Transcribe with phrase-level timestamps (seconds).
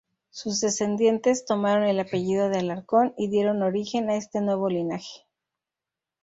[0.31, 5.27] Sus descendientes tomaron el apellido de Alarcón y dieron origen a este nuevo linaje.